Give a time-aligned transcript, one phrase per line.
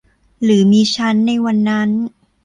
[0.43, 1.89] หรือมีฉันในวันนั้น